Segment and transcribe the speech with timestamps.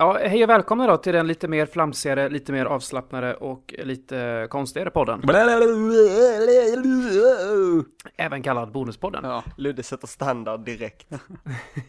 [0.00, 4.46] Ja, hej och välkomna då till den lite mer flamsigare, lite mer avslappnade och lite
[4.50, 5.20] konstigare podden.
[8.16, 9.24] Även kallad Bonuspodden.
[9.24, 11.12] Ja, Ludde sätter standard direkt.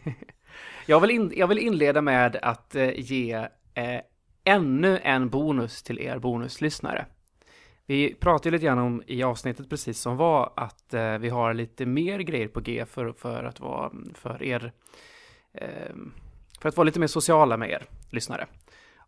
[0.86, 3.32] Jag vill, in, jag vill inleda med att eh, ge
[3.74, 4.00] eh,
[4.44, 7.06] ännu en bonus till er bonuslyssnare.
[7.86, 11.86] Vi pratade lite grann om i avsnittet precis som var att eh, vi har lite
[11.86, 14.72] mer grejer på G för, för att vara för er
[15.54, 15.94] eh,
[16.60, 18.46] för att vara lite mer sociala med er lyssnare.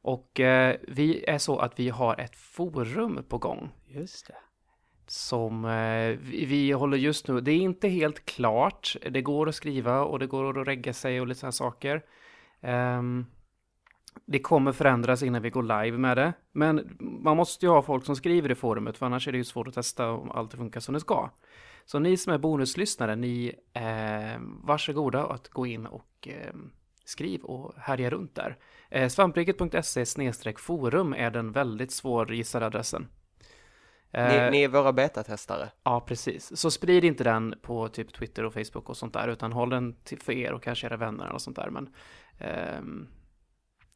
[0.02, 4.36] Och eh, vi är så att vi har ett forum på gång Just det.
[5.06, 7.40] som eh, vi, vi håller just nu.
[7.40, 8.96] Det är inte helt klart.
[9.10, 12.02] Det går att skriva och det går att regga sig och lite sådana saker.
[12.60, 13.26] Ehm,
[14.26, 16.32] det kommer förändras innan vi går live med det.
[16.52, 19.44] Men man måste ju ha folk som skriver i forumet för annars är det ju
[19.44, 21.30] svårt att testa om allt funkar som det ska.
[21.84, 26.54] Så ni som är bonuslyssnare, ni eh, varsågoda att gå in och eh,
[27.04, 28.56] skriv och härja runt där.
[28.90, 30.04] Eh, svampriket.se
[30.56, 33.08] forum är den väldigt svårgissade adressen.
[34.12, 35.68] Eh, Ni, ni är våra betatestare.
[35.82, 36.56] Ja, precis.
[36.56, 39.94] Så sprid inte den på typ Twitter och Facebook och sånt där, utan håll den
[40.04, 41.70] till för er och kanske era vänner och sånt där.
[41.70, 41.94] Men
[42.38, 43.08] ehm,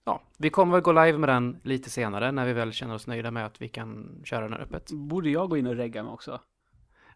[0.05, 3.07] ja, vi kommer väl gå live med den lite senare när vi väl känner oss
[3.07, 4.93] nöjda med att vi kan köra den här öppet.
[4.93, 6.41] Borde jag gå in och regga mig också?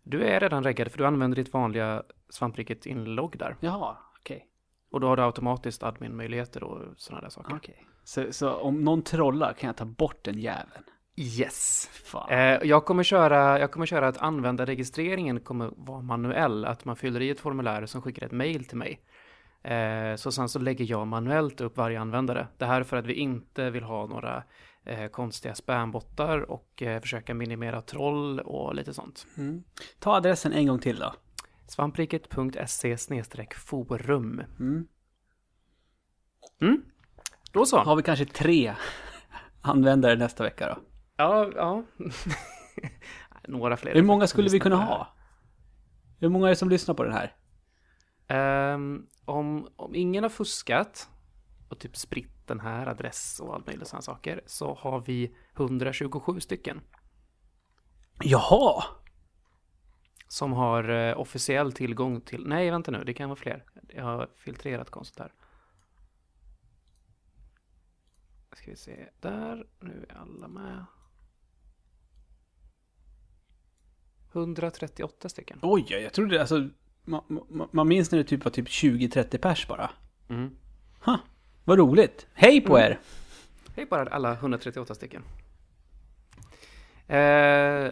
[0.02, 3.56] Du är redan reggad för du använder ditt vanliga svampriket-inlogg där.
[3.60, 3.96] Jaha.
[4.90, 7.54] Och då har du automatiskt admin-möjligheter och sådana där saker.
[7.56, 7.86] Okej.
[8.04, 10.84] Så, så om någon trollar kan jag ta bort den jäveln?
[11.16, 11.90] Yes!
[12.30, 17.20] Eh, jag, kommer köra, jag kommer köra att användarregistreringen kommer vara manuell, att man fyller
[17.20, 19.00] i ett formulär som skickar ett mail till mig.
[19.62, 22.46] Eh, så sen så lägger jag manuellt upp varje användare.
[22.58, 24.42] Det här är för att vi inte vill ha några
[24.84, 29.26] eh, konstiga spambottar och eh, försöka minimera troll och lite sånt.
[29.36, 29.62] Mm.
[29.98, 31.12] Ta adressen en gång till då.
[31.70, 32.96] svampriket.se
[33.56, 34.42] forum.
[34.58, 34.86] Mm.
[36.60, 36.82] Mm.
[37.52, 37.78] Då så.
[37.78, 38.74] Har vi kanske tre
[39.60, 40.82] användare nästa vecka då?
[41.16, 41.82] Ja, ja.
[43.48, 43.94] Några fler.
[43.94, 45.16] Hur många skulle vi kunna ha?
[46.20, 47.36] Hur många är det som lyssnar på den här?
[48.28, 51.08] Ehm, om, om ingen har fuskat
[51.68, 56.40] och typ spritt den här adress och allt möjligt sådana saker så har vi 127
[56.40, 56.80] stycken
[58.24, 58.84] Jaha!
[60.32, 63.64] Som har eh, officiell tillgång till, nej vänta nu, det kan vara fler.
[63.88, 65.32] Jag har filtrerat konstigt här.
[68.52, 70.84] Ska vi se, där, nu är alla med.
[74.32, 75.58] 138 stycken.
[75.62, 76.68] Oj, jag trodde alltså...
[77.04, 79.90] Man, man, man minns när det typ var typ 20-30 pers bara.
[80.28, 80.56] Mm.
[81.00, 81.18] Ha,
[81.64, 82.26] vad roligt.
[82.32, 83.00] Hej på er!
[83.74, 85.22] Det är bara alla 138 stycken.
[87.10, 87.18] Eh,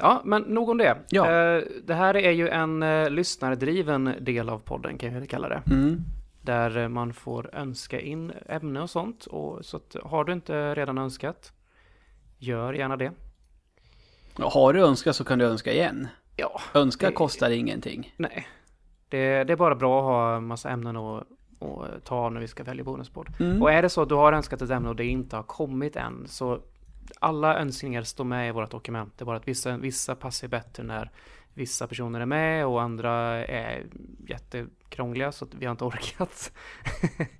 [0.01, 0.97] ja, men nog om det.
[1.09, 1.25] Ja.
[1.31, 5.63] Eh, det här är ju en eh, lyssnardriven del av podden, kan vi kalla det.
[5.71, 6.01] Mm.
[6.43, 9.27] Där eh, man får önska in ämne och sånt.
[9.27, 11.53] Och, så att, har du inte redan önskat,
[12.39, 13.13] gör gärna det.
[14.37, 16.09] Har du önskat så kan du önska igen.
[16.37, 18.15] Ja, Önska Det- kostar ingenting.
[18.17, 18.49] nej.
[19.09, 21.25] Det, det är bara bra att ha massa ämnen att
[21.61, 23.29] att ta när vi ska välja bonuspodd.
[23.41, 23.63] Mm.
[23.63, 25.97] Och är det så att du har önskat ett ämne och det inte har kommit
[25.97, 26.59] än så
[27.21, 29.13] alla önskningar står med i vårt dokument.
[29.17, 31.11] Det är bara att vissa, vissa passar bättre när
[31.55, 33.13] vissa personer är med och andra
[33.47, 33.87] är
[34.29, 36.53] jättekrångliga så att vi har inte orkat.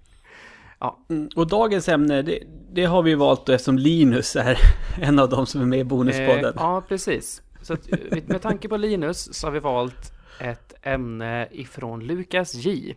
[1.11, 1.29] Mm.
[1.37, 2.43] Och dagens ämne, det,
[2.73, 4.59] det har vi valt då eftersom Linus är
[5.01, 6.45] en av de som är med i Bonuspodden.
[6.45, 7.43] Eh, ja, precis.
[7.63, 12.55] Så att, eh, med tanke på Linus så har vi valt ett ämne ifrån Lukas
[12.55, 12.95] J.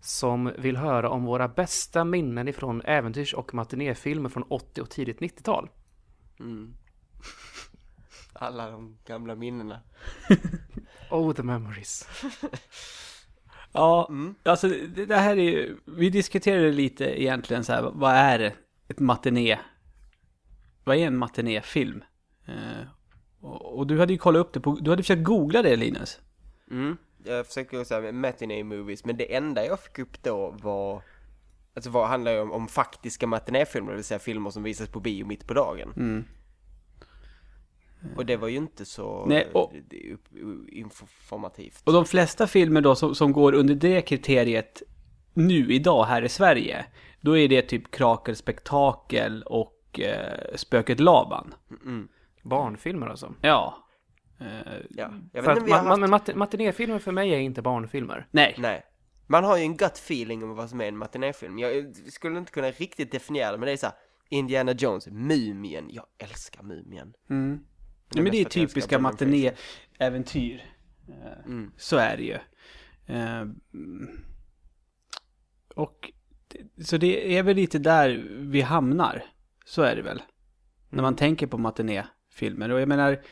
[0.00, 5.20] Som vill höra om våra bästa minnen ifrån äventyrs och matinéfilmer från 80 och tidigt
[5.20, 5.68] 90-tal.
[6.40, 6.74] Mm.
[8.32, 9.80] Alla de gamla minnena.
[11.10, 12.08] Oh, the memories.
[13.72, 14.34] Ja, Mm.
[14.42, 18.54] alltså det, det här är ju, vi diskuterade lite egentligen så här, vad är
[18.88, 19.58] ett matiné?
[20.84, 22.04] Vad är en matinéfilm?
[22.46, 22.86] Eh,
[23.40, 26.20] och, och du hade ju kollat upp det på, du hade försökt googla det Linus.
[26.70, 26.96] Mm.
[27.24, 31.02] Jag försöker säga med matinee movies, men det enda jag fick upp då var
[31.78, 35.00] Alltså vad handlar ju om, om faktiska matinéfilmer, det vill säga filmer som visas på
[35.00, 35.92] bio mitt på dagen.
[35.96, 36.24] Mm.
[38.16, 39.72] Och det var ju inte så Nej, och-
[40.68, 41.82] informativt.
[41.86, 44.82] Och de flesta filmer då som, som går under det kriteriet
[45.34, 46.84] nu idag här i Sverige,
[47.20, 51.54] då är det typ Krakelspektakel och eh, Spöket Laban.
[51.84, 52.08] Mm.
[52.42, 53.34] Barnfilmer alltså.
[53.40, 53.78] Ja.
[54.40, 54.46] Eh,
[54.90, 56.00] Ja, jag För vet inte att om vi har ma- haft...
[56.00, 58.26] men mat- matinéfilmer för mig är inte barnfilmer.
[58.30, 58.54] nej.
[58.58, 58.82] Nej.
[59.30, 61.58] Man har ju en gut feeling om vad som är en matinéfilm.
[61.58, 63.94] Jag skulle inte kunna riktigt definiera det, men det är så här,
[64.28, 67.14] Indiana Jones, Mumien, jag älskar Mumien.
[67.30, 67.60] Mm.
[68.14, 70.54] Ja, men det är typiska matinéäventyr.
[71.08, 71.72] Eh, Mm.
[71.76, 72.38] Så är det ju.
[73.06, 73.40] Eh,
[73.74, 74.24] mm.
[75.74, 76.12] Och
[76.84, 79.24] Så det är väl lite där vi hamnar.
[79.64, 80.22] Så är det väl.
[80.90, 82.70] När man tänker på matinéfilmer.
[82.70, 83.22] Och jag menar,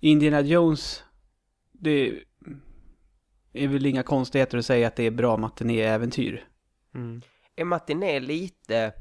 [0.00, 1.04] Indiana Jones,
[1.72, 2.22] det
[3.52, 6.44] är väl inga konstigheter att säga att det är bra matinéäventyr.
[6.94, 7.22] Mm.
[7.56, 8.92] Är matiné lite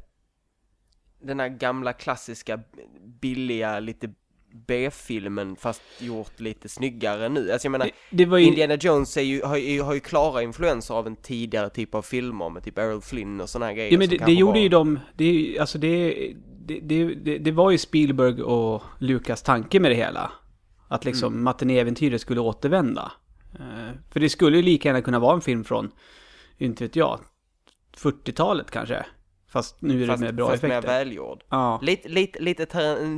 [1.21, 2.59] den här gamla klassiska
[3.21, 4.13] billiga lite
[4.67, 7.51] B-filmen fast gjort lite snyggare nu?
[7.51, 8.45] Alltså jag menar, Det, det var ju...
[8.45, 12.01] Indiana Jones är ju, har, ju, har ju klara influenser av en tidigare typ av
[12.01, 13.91] filmer med typ Errol Flynn och sådana här grejer.
[13.91, 16.13] Ja men det, det gjorde var- ju de, det, alltså det,
[16.65, 20.31] det, det, det, det var ju Spielberg och Lucas tanke med det hela.
[20.87, 21.43] Att liksom Mm.
[21.43, 23.11] matinéäventyret skulle återvända.
[23.53, 25.91] Eh, för det skulle ju lika gärna kunna vara en film från,
[26.57, 27.19] inte vet jag,
[27.97, 29.05] 40-talet kanske.
[29.51, 30.87] Fast nu är det Fast, med bra fast mer effekter.
[30.87, 31.43] välgjord.
[31.49, 31.79] Ja.
[31.83, 32.65] Lite, lite, lite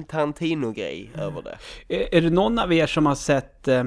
[0.08, 1.58] Tarantino-grej över det.
[1.88, 3.84] Är, är det någon av er som har sett eh,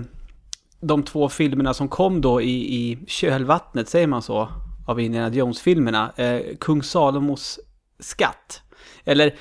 [0.80, 4.48] de två filmerna som kom då i, i kölvattnet, säger man så,
[4.86, 6.12] av Indiana Jones-filmerna?
[6.16, 7.60] Eh, Kung Salomos
[7.98, 8.62] skatt.
[9.04, 9.34] Eller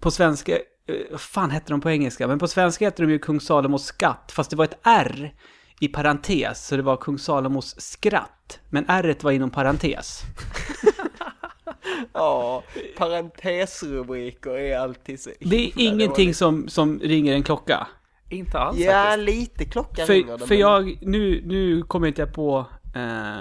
[0.00, 2.26] på svenska, eh, vad fan hette de på engelska?
[2.28, 5.32] Men på svenska heter de ju Kung Salomos skatt, fast det var ett R
[5.80, 8.60] i parentes, så det var Kung Salomos skratt.
[8.70, 10.22] Men R var inom parentes.
[12.12, 12.62] Ja,
[12.96, 17.86] parentesrubriker är alltid så Det är ingenting som, som ringer en klocka.
[18.28, 19.26] Inte alls Ja, faktiskt.
[19.26, 23.36] lite klockan ringer För, det, för men- jag, nu, nu kommer inte jag på eh,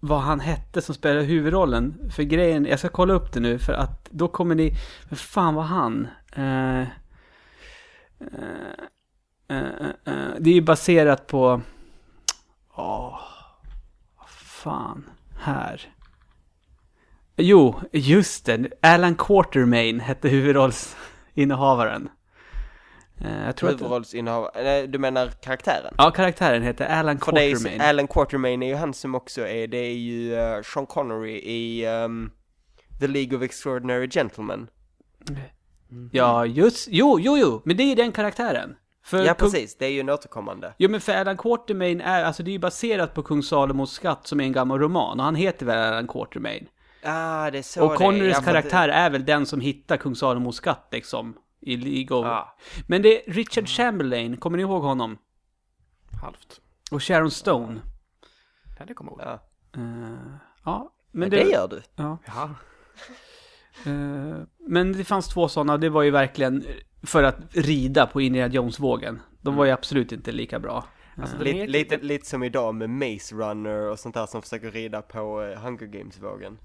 [0.00, 2.10] vad han hette som spelade huvudrollen.
[2.14, 4.72] För grejen, jag ska kolla upp det nu för att då kommer ni,
[5.08, 6.08] men fan var han?
[6.32, 6.86] Eh, eh,
[10.38, 11.60] det är ju baserat på,
[12.76, 13.20] åh,
[14.18, 15.94] vad fan, här.
[17.36, 18.70] Jo, just det.
[18.82, 22.08] Alan Quartermain hette huvudrollsinnehavaren.
[23.20, 23.74] Eh, jag tror att...
[23.74, 25.94] Huvudrollsinnehavare, nej du menar karaktären?
[25.98, 27.78] Ja, karaktären heter Alan För Quartermain.
[27.78, 31.36] ju, Alan Quartermain är ju han som också är, det är ju eh, Sean Connery
[31.38, 32.30] i ehm,
[33.00, 34.68] The League of Extraordinary Gentlemen.
[36.12, 36.88] Ja, just...
[36.90, 37.62] Jo, jo, jo!
[37.64, 38.76] Men det är ju den karaktären.
[39.10, 40.74] För Ja precis, det är ju en återkommande.
[40.78, 42.24] Jo, men för Alan Quartermain är...
[42.24, 45.18] Alltså det är ju baserat på Kung Salomos skatt som är en gammal roman.
[45.20, 46.66] Och han heter väl Alan Quartermain.
[47.04, 47.96] Ah, det är så och det.
[47.96, 51.34] Connerys att- karaktär är väl den som hittar Kung Salomos skatt liksom.
[51.60, 52.26] I League of...
[52.26, 52.56] Ja.
[52.86, 55.18] Men det är Richard Chamberlain, kommer ni ihåg honom?
[56.22, 56.60] Halvt.
[56.90, 57.80] Och Sharon Stone.
[58.78, 59.38] Ja, det kommer jag ihåg.
[59.72, 59.80] Ja.
[59.80, 60.16] Eh,
[60.64, 61.36] ja, men Men det...
[61.36, 61.82] det gör du.
[61.96, 62.18] Ja.
[62.26, 62.50] Jaha.
[63.86, 66.64] Eh, men det fanns två sådana, det var ju verkligen
[67.02, 69.20] för att rida på Indiana Jones-vågen.
[69.42, 70.84] De var ju absolut inte lika bra.
[71.16, 74.70] Alltså, den Lite, lite, lite som idag med Maze Runner och sånt där som försöker
[74.70, 76.58] rida på eh, Hunger Games-vågen.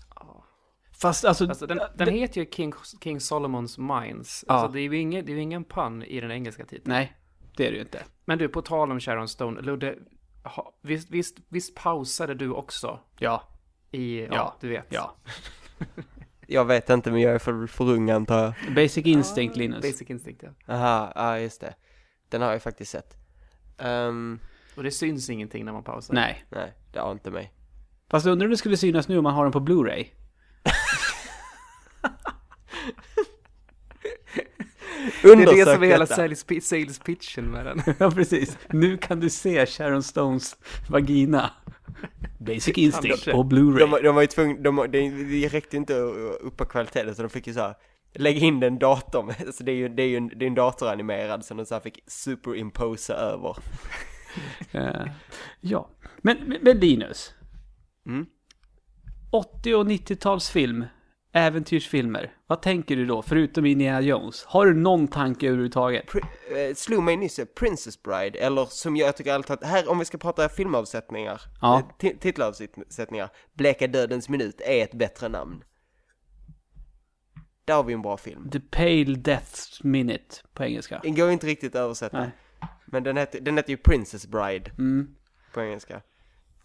[1.02, 1.48] Fast alltså...
[1.48, 2.74] Alltså, den, den heter ju King,
[3.04, 4.46] King Solomons Mines.
[4.48, 4.54] Ja.
[4.54, 6.84] Alltså, det är ju ingen, det är ingen pun i den engelska titeln.
[6.94, 7.18] Nej,
[7.58, 8.04] det är det ju inte.
[8.26, 9.96] Men du, på tal om Sharon Stone, Ludde,
[10.44, 13.44] ha, visst, visst, visst pausade du också Ja,
[13.92, 14.56] i, ja, Ja.
[14.62, 14.86] du vet.
[14.90, 15.16] ja.
[16.47, 18.75] Jag vet inte men jag är för, för ung antar jag.
[18.75, 19.81] Basic Instinct, Linus.
[19.81, 20.74] Basic Instinct, ja.
[20.74, 21.75] Aha, ja just det.
[22.30, 23.18] Den har jag faktiskt sett.
[23.77, 24.39] Ehm,
[24.75, 26.13] Och det syns ingenting när man pausar.
[26.13, 26.45] Nej.
[26.50, 27.51] nej, det har inte mig.
[28.09, 30.06] Fast undrar om det skulle synas nu om man har den på Blu-ray.
[35.21, 37.81] Det är det som är hela sales, sales pitchen med den.
[37.99, 38.57] ja, precis.
[38.69, 40.56] Nu kan du se Sharon Stones
[40.90, 41.52] vagina.
[42.40, 44.04] Basic Instinct på De, Blu-ray.
[44.04, 47.47] de var ju tvungna, de, det, det räckte inte att uppa kvaliteten så de fick
[47.47, 47.75] ju så här
[48.14, 50.56] lägga in den datorn, alltså det är ju, det är ju en, det är en
[50.56, 53.57] datoranimerad som de så här fick superimposa över.
[54.71, 55.06] Eh,
[55.61, 55.90] ja.
[56.18, 57.33] Men, men- men Linus.
[58.07, 58.25] Mm.
[59.31, 60.85] 80 och 90-talsfilm.
[61.35, 62.33] Äventyrsfilmer.
[62.47, 63.21] Vad tänker du då?
[63.21, 64.44] Förutom Indiana Jones.
[64.45, 66.06] Har du någon tanke överhuvudtaget?
[66.09, 69.89] Pri- eh, slog mig nyss, eh, Princess Bride, eller som jag tycker alltid att, här
[69.89, 71.80] om vi ska prata filmavsättningar, Ja.
[71.80, 75.63] eh, ti- titelavsättningar, Bleka Dödens Minut är ett bättre namn.
[77.65, 78.49] Där har vi en bra film.
[78.49, 80.99] The Pale Death's Minute på engelska.
[81.04, 82.19] Den går inte riktigt att översätta.
[82.19, 82.30] Nej.
[82.85, 85.15] Men den heter, den heter ju Princess Bride Mm.
[85.54, 85.95] på engelska.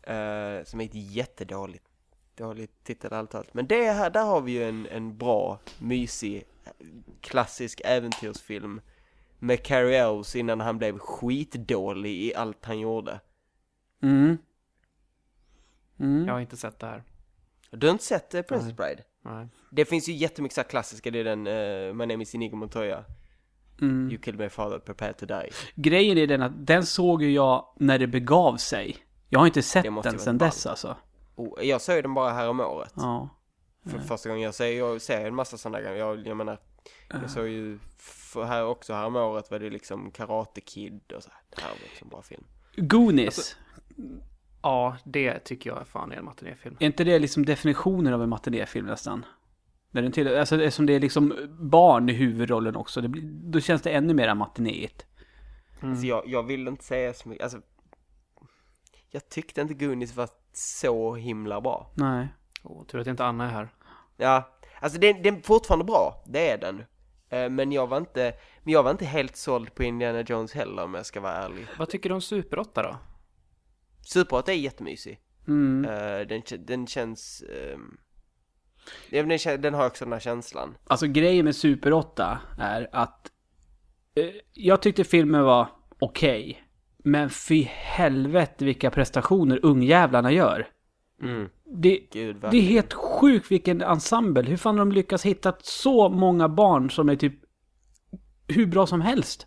[0.02, 1.84] Eh, som är ett jättedåligt
[2.36, 3.54] dåligt titel allt allt.
[3.54, 6.44] Men det här, där har vi ju en, en bra, mysig,
[7.20, 8.80] klassisk äventyrsfilm.
[9.38, 13.20] Med Cary Elves innan han blev skitdålig i allt han gjorde.
[14.02, 14.38] Mm.
[15.98, 16.26] Mm.
[16.26, 17.02] Jag har inte sett det här.
[17.70, 19.02] Du har inte sett uh, Princess Bride?
[19.22, 19.48] Nej.
[19.70, 23.04] Det finns ju jättemycket så klassiska, det är den uh, My name is Inigo Montoya.
[23.80, 24.10] Mm.
[24.10, 25.50] You killed my father, prepare to die.
[25.74, 28.96] Grejen är den att den såg ju jag när det begav sig.
[29.28, 30.96] Jag har inte sett den sedan dess alltså.
[31.48, 32.92] Och jag såg den bara här om året.
[32.96, 33.28] Ja.
[33.90, 35.96] För första gången jag ser, jag ser en massa sådana grejer.
[35.96, 36.58] Jag, jag menar,
[37.08, 41.22] jag såg ju för här också här om året var det liksom Karate Kid och
[41.22, 41.40] så här.
[41.56, 42.44] Det här var en bra film.
[42.76, 43.26] Goonies.
[43.38, 43.56] Alltså-
[44.62, 46.76] Ja, det tycker jag fan är en matinéfilm.
[46.80, 49.24] Är inte det liksom definitionen av en matinéfilm nästan?
[49.90, 53.60] När den till, alltså eftersom det är liksom barn i huvudrollen också, det blir, då
[53.60, 55.06] känns det ännu mer matinéigt.
[55.80, 55.90] Mm.
[55.90, 57.60] Alltså jag, jag vill inte säga så mycket, alltså
[59.10, 62.28] Jag tyckte inte Goonies var så himla bra Nej.
[62.64, 63.68] Åh, tur att inte Anna är här.
[64.16, 64.50] Ja,
[64.80, 66.84] alltså den, den är fortfarande bra, det är den
[67.30, 70.84] Eh, Men jag var inte, men jag var inte helt såld på Indiana Jones heller
[70.84, 72.96] om jag ska vara ärlig Vad tycker du om Super 8 då?
[74.06, 75.84] Super 8 är jättemysig Mm.
[75.84, 77.96] Eh, den, den känns ehm,
[79.58, 83.30] den, har också den här känslan Alltså grejen med Super 8 är att
[84.14, 86.64] eh, jag tyckte filmen var okej.
[87.04, 90.68] Men fy helvete vilka prestationer ungjävlarna gör.
[91.22, 91.48] mm.
[91.72, 94.42] Det, Gud det är helt sjukt vilken ensemble.
[94.42, 97.34] Hur fan har de lyckats hitta så många barn som är typ
[98.48, 99.46] hur bra som helst?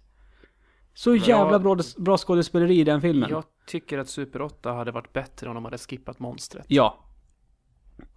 [0.93, 3.29] Så jävla bra, bra skådespeleri i den filmen.
[3.29, 6.65] Jag tycker att Super 8 hade varit bättre om de hade skippat monstret.
[6.67, 7.05] Ja.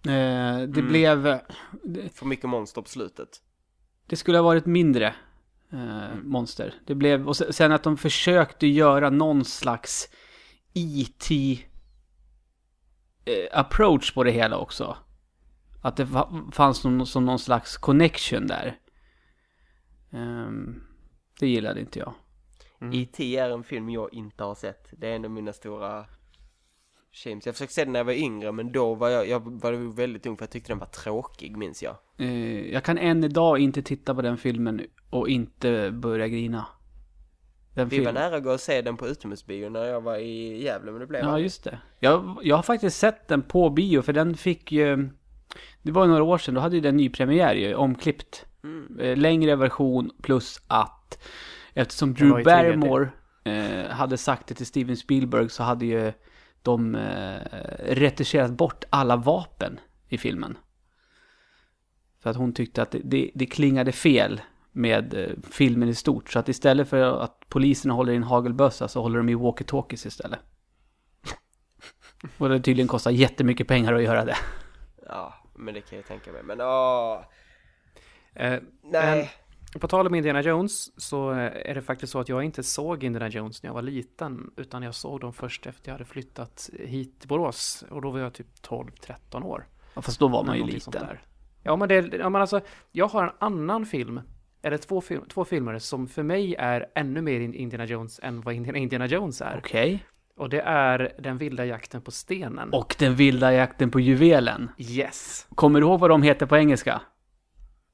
[0.05, 1.23] Eh, det blev...
[1.83, 3.41] Det, För mycket monster på slutet
[4.07, 5.15] det skulle ha varit mindre
[5.73, 6.73] eh, monster.
[6.85, 7.27] Det blev...
[7.27, 10.09] Och se- sen att de försökte göra någon slags
[10.73, 11.59] E.T.
[13.25, 14.97] Eh, approach på det hela också.
[15.81, 18.79] Att det fa- fanns någon, som någon slags connection där.
[20.11, 20.83] Ehm,
[21.39, 22.13] det gillade inte jag.
[22.93, 23.37] E.T.
[23.37, 24.87] är en film jag inte har sett.
[24.91, 26.05] Det är en av mina stora
[27.23, 27.45] shames.
[27.45, 30.25] Jag försökte se den när jag var yngre, men då var jag, jag var väldigt
[30.25, 31.95] ung för jag tyckte den var tråkig, minns jag.
[32.17, 36.65] Eh, jag kan än idag inte titta på den filmen och inte börja grina.
[37.73, 40.17] Den Vi var film- nära att gå och se den på utomhusbio när jag var
[40.17, 41.43] i Gävle, men det blev Ja, aldrig.
[41.43, 41.79] just det.
[41.99, 45.09] Jag, jag har faktiskt sett den på bio, för den fick ju...
[45.81, 48.45] Det var ju några år sedan, då hade ju den ny premiär ju, omklippt.
[48.63, 48.99] Mm.
[48.99, 51.23] Eh, längre version plus att
[51.73, 52.45] eftersom var Drew i 3D.
[52.45, 53.09] Barrymore
[53.43, 56.11] eh, hade sagt det till Steven Spielberg så hade ju
[56.67, 57.39] de eh,
[57.79, 60.57] retuscherat bort alla vapen i filmen.
[62.19, 66.29] För att hon tyckte att det, det, det klingade fel med eh, filmen i stort.
[66.29, 70.07] Så att istället för att polisen håller i en hagelbössa så håller de i walkie-talkies
[70.07, 70.39] istället.
[72.37, 74.37] Och det tydligen kostar jättemycket pengar att göra det.
[75.05, 76.43] Ja, men det kan jag tänka mig.
[76.43, 77.21] Men åh,
[78.39, 79.31] Eh, nej.
[79.79, 83.03] På tal om Indiana Jones så eh, är det faktiskt så att jag inte såg
[83.03, 84.51] Indiana Jones när jag var liten.
[84.57, 87.85] Utan jag såg dem först efter jag hade flyttat hit till Borås.
[87.89, 89.65] Och då var jag typ 12-13 år.
[89.95, 91.03] Ja, fast då var man ju liten.
[91.63, 94.21] Ja men, det, ja men alltså, jag har en annan film,
[94.61, 98.41] eller två, film, två filmer som för mig är ännu mer in- Indiana Jones än
[98.41, 99.57] vad Indiana, Jones är.
[99.57, 100.05] Okej.
[100.37, 102.73] Och det är Den vilda jakten på stenen.
[102.73, 104.69] Och den vilda jakten på juvelen.
[104.77, 105.47] Yes!
[105.55, 107.01] Kommer du ihåg vad de heter på engelska?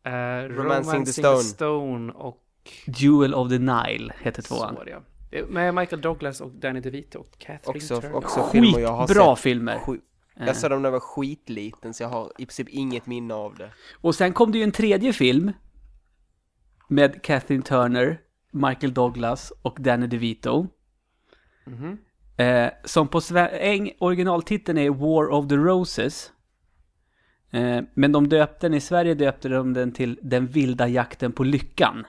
[0.08, 0.12] Uh,
[0.56, 1.38] Romancing the Stone.
[1.44, 2.40] Stone och
[2.86, 4.76] Jewel of the Nile heter tvåan.
[4.76, 5.00] så ja.
[5.50, 8.16] Med Michael Douglas och Danny DeVito och Catherine Också, Turner.
[8.16, 9.44] också filmer jag har Skitbra sett.
[9.44, 9.76] filmer.
[9.76, 10.46] Eh.
[10.48, 13.56] Jag såg dem när jag var skitliten, så jag har i princip inget minne av
[13.56, 13.70] det.
[14.02, 15.52] Och sen kom det ju en tredje film.
[16.88, 20.68] Med Kathleen Turner, Michael Douglas och Danny DeVito.
[21.66, 21.98] Mhm.
[22.38, 26.32] Eh, som på sve- eng- originaltiteln är War of the Roses.
[27.54, 31.44] Eh, men de döpte den, i Sverige döpte de den till Den vilda jakten på
[31.44, 32.06] lyckan.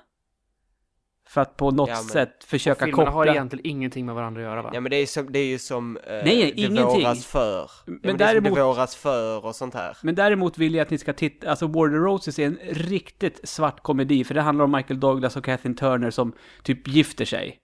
[1.28, 3.10] För att på något Ja, men- sätt försöka Filmerna koppla...
[3.12, 4.70] har egentligen ingenting med varandra att göra va?
[4.74, 6.24] Ja men det är, som, det är ju som eh, Nej,
[6.56, 6.84] Det ingenting.
[6.84, 7.70] våras för.
[7.86, 9.96] Men, Men det är som däremot- Det våras för och sånt här.
[10.02, 13.48] Men däremot vill jag att ni ska titta, alltså War the Roses är en riktigt
[13.48, 16.32] svart komedi, för det handlar om Michael Douglas och Kathleen Turner som
[16.62, 17.58] typ gifter sig.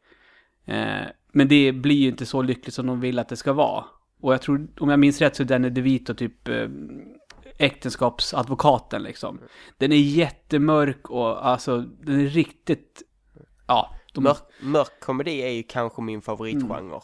[0.66, 1.00] Eh,
[1.32, 3.84] men det blir ju inte så lyckligt som de vill att det ska vara.
[4.22, 6.68] Och jag tror, om jag minns rätt så är Danny DeVito typ eh,
[7.60, 9.40] äktenskapsadvokaten liksom.
[9.78, 13.02] Den är jättemörk och alltså, den är riktigt,
[13.66, 13.94] ja.
[14.14, 17.00] De, Mörk, mörk komedi är ju kanske min favoritgenre.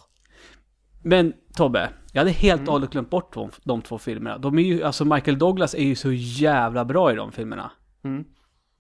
[1.03, 4.39] Men Tobbe, jag hade helt och hållet glömt bort de, de två filmerna.
[4.39, 7.73] De är ju, alltså Michael Douglas är ju så jävla bra i de filmerna.
[8.05, 8.25] Mm.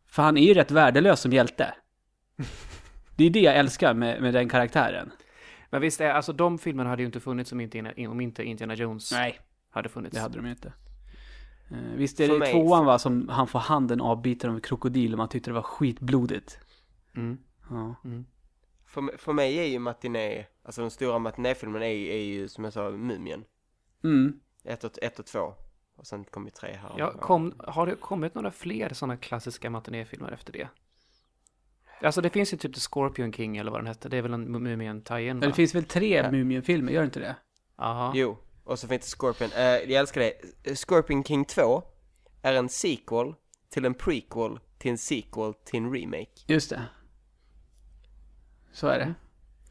[0.08, 1.74] För han är ju rätt värdelös som hjälte.
[3.16, 5.12] Det är det jag älskar med, med den karaktären.
[5.70, 8.74] Men visst är, alltså de filmerna hade ju inte funnits om inte, om inte Indiana
[8.74, 9.40] Jones Nej,
[9.70, 10.14] hade funnits.
[10.14, 10.72] det hade de ju inte.
[11.70, 14.62] Eh, visst är För det mig- tvåan va, som han får handen avbiten av en
[14.62, 16.58] krokodil och man tyckte det var skitblodigt.
[17.16, 17.38] Mm.
[17.70, 17.94] Ja.
[18.86, 22.64] För, m- för mig är ju matiné, alltså den stora matinéfilmen är, är ju som
[22.64, 23.44] jag sa Mumien.
[24.04, 24.40] Mm.
[24.64, 25.54] Ett och, ett och två.
[25.96, 26.94] Och sen kom ju tre här.
[26.98, 30.68] Ja, kom, har det kommit några fler sådana klassiska matinéfilmer efter det?
[32.02, 34.08] Alltså det finns ju typ The Scorpion King eller vad den hette.
[34.08, 36.30] Det är väl en mumien tie Men det finns väl tre Ja.
[36.30, 37.36] Mumien-filmer, gör det inte det?
[37.76, 38.12] Jaha.
[38.14, 39.50] Jo, och så finns det Scorpion.
[39.56, 40.76] Eh, jag älskar det.
[40.76, 41.82] Scorpion King 2
[42.42, 43.34] är en sequel
[43.70, 46.30] till en prequel till en sequel till en remake.
[46.46, 46.82] Just det.
[48.72, 49.14] Så är det.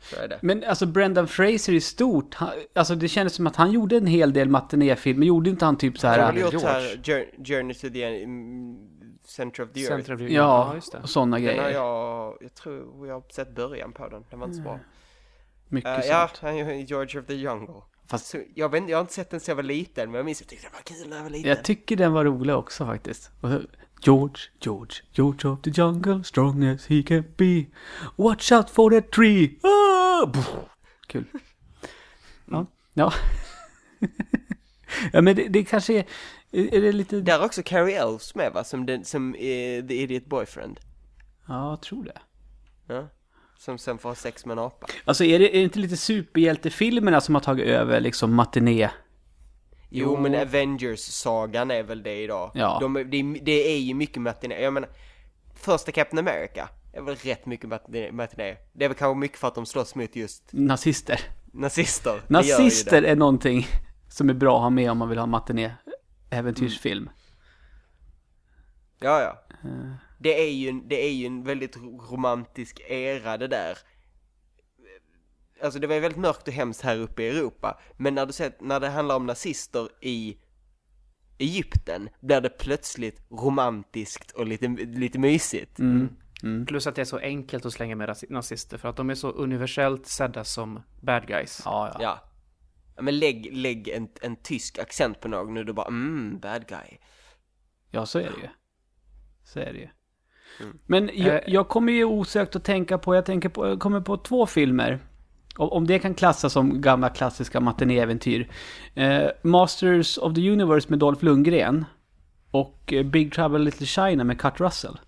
[0.01, 0.39] Så är det.
[0.41, 4.07] Men alltså Brendan Fraser i stort, han, alltså det kändes som att han gjorde en
[4.07, 5.25] hel del matinéfilmer.
[5.25, 6.39] Gjorde inte han typ så Han har här...
[6.39, 8.77] gjort här Jour- Journey to the mm,
[9.25, 9.91] Center of the Earth.
[9.95, 10.97] Center of the- Ja, just det.
[10.99, 11.69] och sådana Den har grejer.
[11.69, 14.79] jag, jag tror jag har sett början på den, den var inte så bra.
[15.67, 16.39] Mycket Eh, sånt.
[16.43, 17.81] ja, George of the Jungle.
[18.07, 20.41] Fast jag, vet, jag har inte sett den sedan jag var liten, men jag minns
[20.41, 21.49] att jag tyckte den var kul när jag var liten.
[21.49, 23.31] jag tycker den var rolig också faktiskt.
[24.01, 27.65] George, George, George of the jungle, strong as he can be.
[28.15, 29.59] Watch out for that tree!
[29.63, 30.31] Ah!
[31.07, 31.25] Kul.
[32.47, 32.65] Ja.
[32.93, 33.13] Ja.
[35.13, 36.05] ja men det, det kanske är,
[36.51, 37.21] är det lite...
[37.21, 40.79] Där är också Carrie Elves med va, som, den, som är The Idiot Boyfriend.
[41.47, 42.21] Ja, jag tror det.
[42.87, 43.09] Ja.
[43.65, 44.87] Som sen får ha sex med en apa.
[45.05, 48.89] Alltså är det, är det inte lite superhjältefilmerna som har tagit över liksom matiné?
[49.89, 52.51] Jo, men Avengers-sagan är väl det idag.
[52.53, 52.77] Ja.
[52.81, 54.61] De, det, det är ju mycket matiné.
[54.61, 54.89] Jag menar,
[55.55, 57.69] första Captain America är väl rätt mycket
[58.11, 58.57] matiné.
[58.73, 61.19] Det är väl kanske mycket för att de slåss mot just Nazister.
[61.53, 62.21] nazister.
[62.27, 63.67] Nazister är någonting
[64.09, 65.71] som är bra att ha med om man vill ha matiné
[66.29, 67.09] äventyrsfilm.
[68.99, 69.59] Ja, ja.
[70.17, 71.77] Det är ju, en- det är ju en väldigt
[72.11, 73.77] romantisk era det där.
[75.63, 77.79] Alltså det var ju väldigt mörkt och hemskt här uppe i Europa.
[77.97, 80.37] Men när du sett, när det handlar om nazister i
[81.37, 85.79] Egypten blir det plötsligt romantiskt och lite, lite mysigt.
[85.79, 86.09] Mm.
[86.65, 89.29] Plus att det är så enkelt att slänga med nazister för att de är så
[89.31, 91.61] universellt sedda som bad guys.
[91.65, 92.01] Ja, ja.
[92.01, 93.01] Ja.
[93.01, 96.97] Men lägg, lägg en, en tysk accent på någon och du bara mm, bad guy.
[97.91, 98.47] Ja, så är det ju.
[99.43, 99.87] Så är det ju.
[100.59, 100.77] Mm.
[100.85, 101.41] Men jag, Eh.
[101.47, 104.99] jag kommer ju osökt att tänka på, jag tänker på, jag kommer på två filmer.
[105.57, 108.51] Om det kan klassas som gamla klassiska matinéäventyr.
[108.95, 111.85] Eh, Masters of the Universe med Dolph Lundgren.
[112.51, 114.99] Och eh, Big Trouble in Little China med Kurt Russell.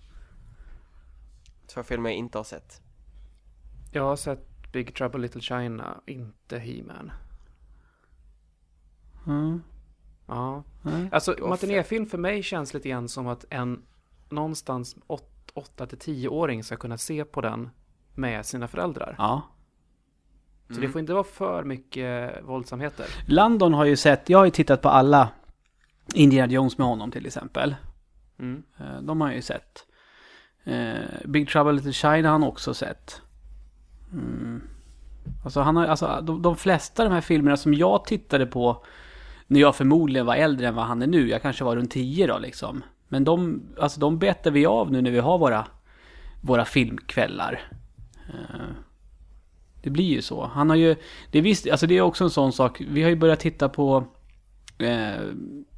[1.74, 2.80] Två filmer jag inte har sett.
[3.92, 7.12] Jag har sett Big Trouble Little China, inte He-Man.
[9.26, 9.62] Mm.
[10.26, 10.64] Ja.
[10.84, 11.08] Mm.
[11.12, 13.82] Alltså matinéfilm för mig känns lite grann som att en
[14.30, 14.96] någonstans
[15.54, 17.70] 8 till 10-åring ska kunna se på den
[18.14, 19.14] med sina föräldrar.
[19.18, 19.42] Ja.
[20.70, 23.06] Så det får inte vara för mycket våldsamheter.
[23.26, 25.28] Landon har ju sett, jag har ju tittat på alla
[26.14, 27.74] Indiana Jones med honom till exempel.
[28.38, 28.62] Mm.
[28.78, 29.86] Eh, De har jag ju sett.
[30.64, 33.22] Eh, Big Trouble Little China har han också sett.
[34.12, 34.62] Mm.
[35.44, 38.84] Alltså, han har, alltså de, de flesta av de här filmerna som jag tittade på
[39.46, 41.28] när jag förmodligen var äldre än vad han är nu.
[41.28, 42.82] Jag kanske var runt 10 då liksom.
[43.08, 45.66] Men de, alltså, de betar vi av nu när vi har våra,
[46.42, 47.60] våra filmkvällar.
[48.28, 48.66] Eh,
[49.82, 50.46] det blir ju så.
[50.46, 50.96] Han har ju,
[51.30, 52.80] det är visst, alltså det är också en sån sak.
[52.88, 54.04] Vi har ju börjat titta på
[54.78, 55.20] eh,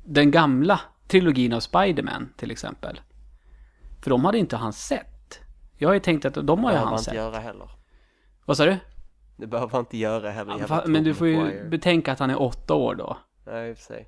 [0.05, 3.01] den gamla trilogin av Spider-Man till exempel.
[4.03, 5.41] För de hade inte han sett.
[5.79, 7.15] Jag har ju tänkt att de har ju behöver han inte sett.
[7.15, 7.71] göra heller.
[8.45, 8.77] Vad sa du?
[9.37, 10.55] Det behöver man inte göra heller.
[10.55, 13.17] Fa- Men du får ju betänka att han är åtta år då.
[13.47, 14.07] Nej, i och för sig.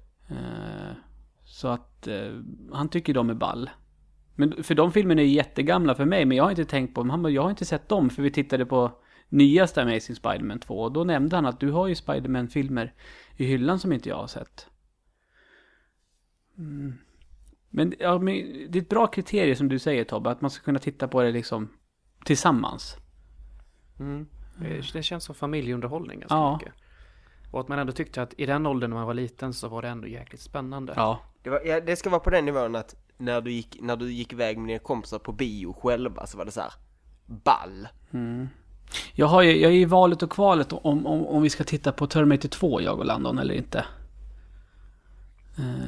[1.53, 2.33] Så att eh,
[2.73, 3.71] han tycker de är ball.
[4.35, 7.03] Men för de filmerna är ju jättegamla för mig, men jag har inte tänkt på
[7.03, 7.33] dem.
[7.33, 8.93] Jag har inte sett dem, för vi tittade på
[9.29, 10.75] nyaste Amazing Spider-Man 2.
[10.83, 12.95] Och då nämnde han att du har ju Spider-Man-filmer
[13.37, 14.67] i hyllan som inte jag har sett.
[16.59, 16.95] Mm.
[17.71, 18.35] Men, ja, men
[18.71, 21.23] det är ett bra kriterie som du säger Tobbe, att man ska kunna titta på
[21.23, 21.69] det liksom
[22.25, 22.97] tillsammans.
[24.01, 24.27] Mm.
[24.59, 26.57] Det- Det känns som familjeunderhållning ganska Ja.
[26.59, 26.75] mycket.
[27.53, 29.83] Och att man ändå tyckte att i den åldern när man var liten så var
[29.83, 30.93] det ändå jäkligt spännande.
[30.97, 31.21] Ja.
[31.43, 34.13] Det, var, ja, det ska vara på den nivån att när du gick, när du
[34.13, 36.73] gick iväg med dina kompisar på bio själva så var det så här
[37.27, 37.89] ball.
[39.15, 41.93] Jag, har ju, jag är i valet och kvalet om, om, om vi ska titta
[41.93, 43.85] på Terminator 2, jag och Landon, eller inte.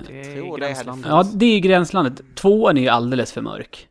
[0.07, 1.07] Det är tror gränslandet.
[1.11, 2.23] Ja, det är gränslandet.
[2.37, 3.89] Tvåan är ju alldeles för mörk.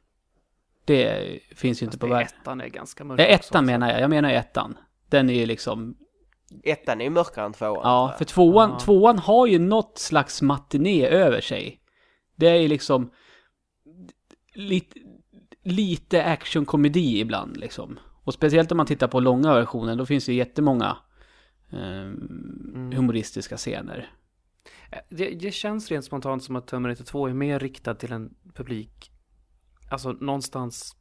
[0.85, 2.29] Det finns ju inte Fast på det- världen.
[2.41, 4.01] Ettan är ganska mörk Ja, också, ettan så- menar jag.
[4.01, 4.77] Jag menar ettan.
[5.09, 5.95] Den är ju liksom...
[6.63, 7.81] Ettan är ju mörkare än tvåan.
[7.83, 8.79] Ja, för tvåan, Ja.
[8.79, 11.79] tvåan har ju något slags matiné över sig.
[12.35, 13.11] Det är ju liksom...
[14.55, 14.99] Lite,
[15.63, 17.99] lite actionkomedi ibland liksom.
[18.23, 20.97] Och speciellt om man tittar på långa versionen, då finns det jättemånga
[21.71, 22.11] eh,
[22.95, 24.11] humoristiska scener.
[24.91, 28.33] Eh, Det, det känns rent spontant som att Terminator 2 är mer riktad till en
[28.53, 29.11] publik,
[29.89, 30.95] alltså någonstans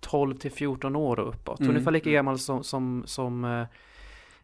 [0.00, 1.60] 12 till 14 år och uppåt.
[1.60, 1.70] Mm.
[1.70, 3.66] Ungefär lika gammal som, som, som eh,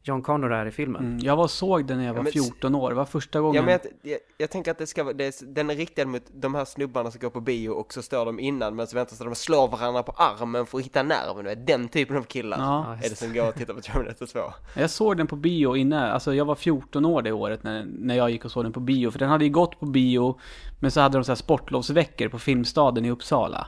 [0.07, 1.05] John Connor är i filmen.
[1.07, 2.91] Mm, jag var såg den när jag Ja, var men- 14 år.
[2.91, 3.55] Det var första gången.
[3.57, 5.15] Ja, men jag, jag, jag tänker att det ska vara,
[5.47, 8.41] den är riktad mot de här snubbarna som går på bio och så står de
[8.41, 11.45] innan men så väntar så de slår varandra på armen för att hitta nerven.
[11.45, 12.97] Det är den typen av killar Ja.
[13.05, 14.41] är det som går och tittar på Terminator 2.
[14.77, 18.15] Jag såg den på bio innan, alltså jag var 14 år det året när, när
[18.15, 19.11] jag gick och såg den på bio.
[19.11, 20.39] För den hade ju gått på bio,
[20.81, 23.67] men så hade de så här sportlovsveckor på Filmstaden i Uppsala.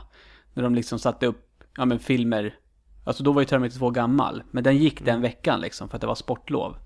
[0.53, 2.55] När de liksom satte upp, ja men filmer,
[3.07, 4.43] Alltså då var ju Terminator 2 gammal.
[4.51, 6.77] Men den gick den veckan liksom för att det var sportlov.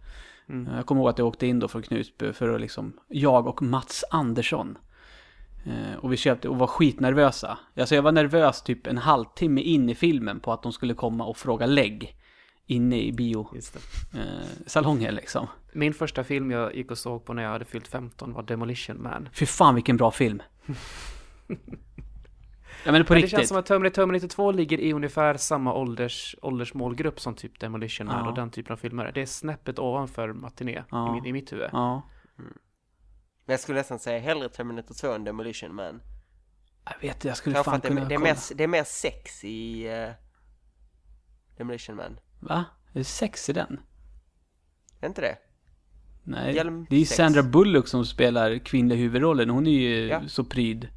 [0.50, 0.76] Mm.
[0.76, 3.62] Jag kommer ihåg att jag åkte in då från Knutby för att liksom, jag och
[3.62, 4.78] Mats Andersson.
[5.66, 7.58] Eh, och vi köpte och var skitnervösa.
[7.78, 11.26] Alltså jag var nervös typ en halvtimme in i filmen på att de skulle komma
[11.26, 12.16] och fråga lägg.
[12.66, 15.48] Inne i biosalongen liksom.
[15.74, 19.04] Min första film jag gick och såg på när jag hade fyllt 15 var Demolition
[19.04, 19.30] Man.
[19.34, 20.42] Fy fan vilken bra film.
[22.86, 23.32] ja men på Men det riktigt.
[23.40, 28.08] känns som att Terminator, Terminator 2 ligger i ungefär samma ålders, åldersmålgrupp som typ Demolition
[28.08, 28.30] Man Ja.
[28.30, 29.12] och den typen av filmer.
[29.14, 31.10] Det är snäppet ovanför Matiné Ja.
[31.10, 31.70] i, mitt, i mitt huvud.
[31.72, 32.02] Ja.
[33.46, 36.02] Men jag skulle nästan säga hellre Terminator 2 än Demolition Man.
[36.86, 38.68] Jag vet, jag skulle Kanske fan att det, kunna är- det, är mer, det är
[38.68, 40.14] mer sex i uh,
[41.58, 42.20] Demolition Man.
[42.40, 42.66] Va?
[42.94, 43.80] Är det sex i den?
[45.02, 45.38] Är inte det?
[46.24, 47.06] Nej, Hjälm det är ju.
[47.06, 49.50] Sandra Bullock som spelar kvinnliga huvudrollen.
[49.50, 50.22] Hon är ju Ja.
[50.28, 50.88] så pryd.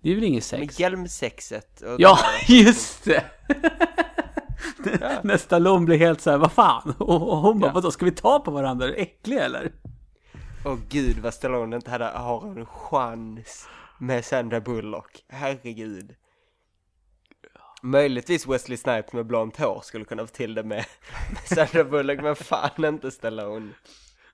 [0.00, 0.80] Det är väl inget sex?
[0.80, 1.80] hjälmsexet.
[1.80, 3.24] och- Ja, just det!
[5.00, 5.20] Ja.
[5.24, 6.94] Nästa lån blir helt så här, vad fan?
[6.98, 7.72] Och, hon bara, Ja.
[7.74, 8.84] vadå, ska vi ta på varandra?
[8.86, 9.72] Är du äcklig eller?
[10.64, 15.24] Åh gud vad Stallone inte hade, har en chans med Sandra Bullock.
[15.28, 16.14] Herregud.
[17.82, 20.84] Möjligtvis Wesley Snipes med blont hår skulle kunna få till det med,
[21.30, 23.68] med Sandra Bullock, men fan inte Stallone.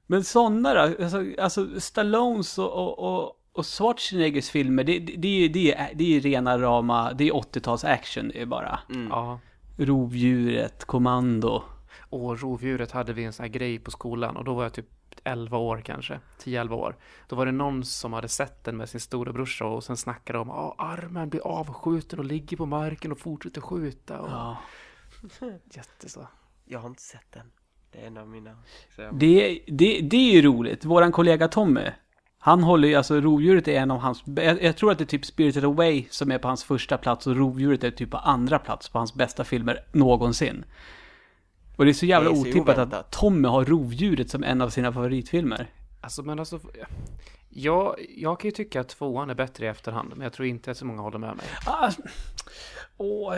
[0.06, 0.80] Men sådana då?
[1.04, 5.94] Alltså, alltså Stallones och, och, och, och Schwarzeneggers filmer, det, det, det, är, det, är,
[5.94, 8.78] det är rena rama, det är 80-tals action det är bara.
[8.88, 9.08] Mm.
[9.08, 9.40] Ja.
[9.76, 11.62] Rovdjuret, kommando.
[12.10, 14.88] Och rovdjuret hade vi en sån här grej på skolan och då var jag typ
[15.24, 16.96] 11 år kanske, 10-11 år.
[17.28, 20.50] Då var det någon som hade sett den med sin storebrorsa och sen snackade om
[20.50, 24.20] att armen blir avskjuten och ligger på marken och fortsätter skjuta.
[24.20, 24.56] Och Ja.
[25.70, 26.26] Jätteså.
[26.64, 27.50] Jag har inte sett den.
[27.92, 28.56] Det är en av mina...
[28.96, 30.84] Det, det, det är ju roligt.
[30.84, 31.90] Våran kollega Tommy,
[32.46, 35.06] han håller ju, alltså rovdjuret är en av hans, jag, jag tror att det är
[35.06, 38.58] typ Spirited Away som är på hans första plats och rovdjuret är typ på andra
[38.58, 40.64] plats på hans bästa filmer någonsin.
[41.76, 43.00] Och det är så jävla är så otippat oväntat.
[43.00, 45.70] att Tommy har rovdjuret som en av sina favoritfilmer.
[46.00, 46.60] Alltså men alltså,
[47.48, 50.70] jag, jag kan ju tycka att tvåan är bättre i efterhand, men jag tror inte
[50.70, 51.46] att så många håller med mig.
[51.66, 51.90] Ah,
[52.96, 53.34] åh,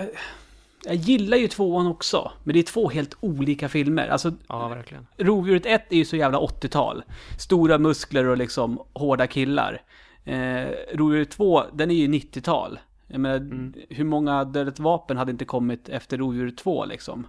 [0.87, 4.09] jag gillar ju tvåan också, men det är två helt olika filmer.
[4.09, 5.07] Alltså, Ja, verkligen.
[5.17, 7.03] Rovdjuret 1 är ju så jävla 80-tal.
[7.39, 9.83] Stora muskler och liksom hårda killar.
[10.25, 12.79] Eh, Rovdjuret 2, den är ju 90-tal.
[13.09, 13.73] Jag menar, Mm.
[13.91, 17.27] hur många Dödligt Vapen hade inte kommit efter Rovdjuret 2 liksom?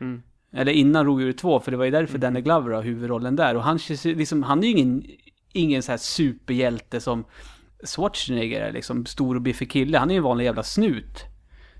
[0.00, 0.22] Mm.
[0.52, 3.54] Eller innan Rovdjuret 2, för det var ju därför Danny Glover har huvudrollen där.
[3.56, 5.04] Och han, liksom, han är ju ingen,
[5.52, 7.24] ingen så här superhjälte som
[7.84, 9.98] Schwarzenegger är, liksom stor och biffig kille.
[9.98, 11.24] Han är ju en vanlig jävla snut.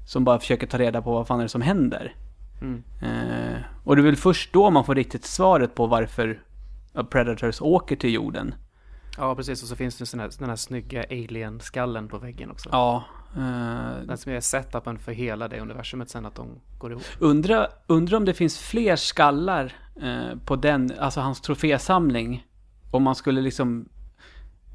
[0.07, 2.14] Som bara försöker ta reda på vad fan är det som händer.
[2.61, 2.83] Mm.
[3.03, 6.42] Eh, och det är väl först då man får riktigt svaret på varför
[7.11, 8.55] Predators åker till jorden.
[9.19, 9.62] Ja, precis.
[9.62, 12.69] Och så finns det sån här, den här snygga alien-skallen på väggen också.
[12.73, 13.05] Ja.
[13.37, 17.03] Eh, Den som är setupen för hela det universumet sen att de går ihop.
[17.19, 22.47] undra, undra om det finns fler skallar eh, på den, alltså hans trofésamling.
[22.90, 23.88] Om man skulle liksom...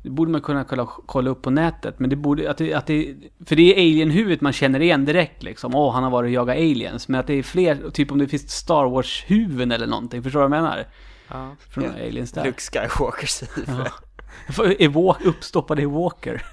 [0.03, 2.51] Det borde man kunna kolla, kolla upp på nätet, men det borde...
[2.51, 5.75] Att det, att det, för det är alien-huvudet man känner igen direkt liksom.
[5.75, 7.07] Åh, han har varit och jagat aliens.
[7.07, 10.23] Men att det är fler, typ om det finns Star Wars-huvuden eller någonting.
[10.23, 10.87] Förstår du vad jag menar?
[11.27, 11.55] Ja.
[11.69, 11.89] Från Ja.
[12.07, 12.45] aliens där.
[12.45, 14.81] Luke Skywalkers huvud.
[14.81, 16.41] Ewok, uppstoppade i Walker.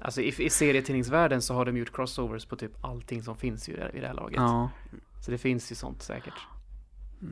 [0.00, 3.72] Alltså i, i serietidningsvärlden så har de gjort crossovers på typ allting som finns ju
[3.72, 4.36] i det här laget.
[4.36, 4.70] Ja.
[5.24, 6.34] Så det finns ju sånt säkert.
[7.22, 7.28] Eh,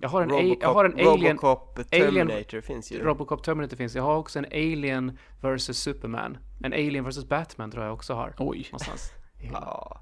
[0.00, 2.98] Jag har en Robocop, jag har en alien- Robocop, Terminator finns ju.
[3.04, 3.94] Robocop Terminator finns.
[3.94, 6.38] Jag har också en Alien vs Superman.
[6.62, 8.34] En Alien vs Batman tror jag också har.
[8.38, 8.68] Oj.
[8.72, 9.12] Någonstans.
[9.52, 10.00] Ja.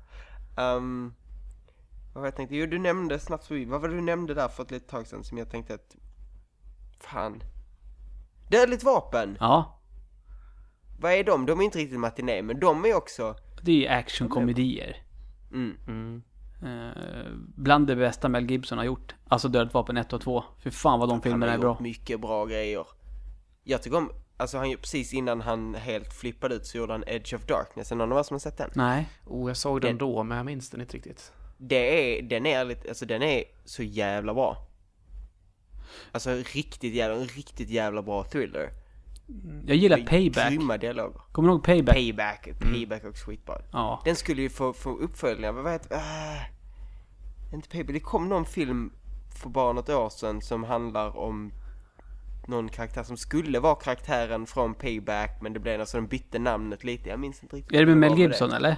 [0.57, 1.14] Um,
[2.14, 2.57] vad var jag tänkte?
[2.57, 3.51] Jo, du nämnde snabbt.
[3.51, 5.96] Vad var det du nämnde där för ett litet tag sedan som jag tänkte att...
[7.01, 7.42] Fan.
[8.51, 9.37] Dödligt vapen!
[9.40, 9.81] Ja.
[11.01, 11.46] Vad är de?
[11.46, 13.37] De är inte riktigt matiné, men de är också...
[13.62, 14.96] Det är ju actionkomedier.
[15.53, 15.77] Mm.
[15.88, 16.22] Mm.
[16.62, 19.14] Eh, bland det bästa Mel Gibson har gjort.
[19.29, 20.44] Alltså Dödligt vapen 1 och 2.
[20.64, 21.70] Fy fan vad de Han filmerna har är bra.
[21.70, 22.87] gjort mycket bra grejer.
[23.64, 24.12] Jag tycker om...
[24.37, 27.92] Alltså han, precis innan han helt flippade ut så gjorde han Edge of Darkness.
[27.92, 28.70] Är det någon av er som har sett den?
[28.75, 29.09] Nej.
[29.27, 31.33] Oh, jag såg den Den- då, men jag minns den inte riktigt.
[31.59, 34.57] Det är, den är lite, alltså den är så jävla bra.
[36.12, 38.70] Alltså riktigt jävla, en riktigt jävla bra thriller.
[39.66, 40.48] Jag gillar Payback.
[40.48, 41.20] Grymma dialoger.
[41.32, 41.94] Kommer du ihåg Payback?
[41.94, 43.58] Payback, Payback och skitbra.
[43.72, 44.02] Ja.
[44.04, 48.92] Den skulle ju få, få uppföljningar, vad heter, äh, inte Payback, det kom någon film
[49.42, 51.52] för bara något år sedan som handlar om
[52.46, 56.85] någon karaktär som skulle vara karaktären från Payback men det blev alltså de bytte namnet
[56.85, 57.72] lite, jag minns inte riktigt.
[57.72, 58.76] Är det med Mel Gibson eller?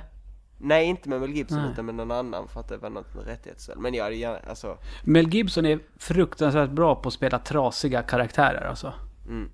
[0.59, 1.73] Nej, inte med Mel Gibson Nej.
[1.73, 3.79] utan med någon annan för att det var något med rättighetsfel.
[3.79, 8.69] Men jag hade gärna, alltså, Mel Gibson är fruktansvärt bra på att spela trasiga karaktärer
[8.69, 8.93] alltså.
[9.29, 9.51] mm.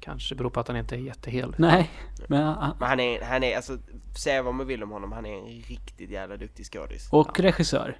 [0.00, 1.54] Kanske beror på att han inte är jättehel.
[1.58, 1.90] Nej,
[2.28, 3.78] men han- Men han är, han är, alltså,
[4.22, 7.08] säga vad man vill om honom, han är en riktigt jävla duktig skådis.
[7.12, 7.98] och regissör.